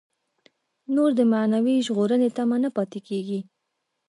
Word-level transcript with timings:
نور 0.93 1.09
د 1.19 1.21
معنوي 1.33 1.75
ژغورنې 1.87 2.29
تمه 2.37 2.57
نه 2.63 2.69
پاتې 2.75 2.99
کېږي. 3.07 3.39